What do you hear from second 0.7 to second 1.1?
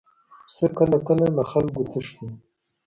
کله